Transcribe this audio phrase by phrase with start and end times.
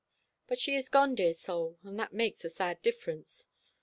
[0.47, 3.49] But she is gone, dear soul, and that makes a sad difference.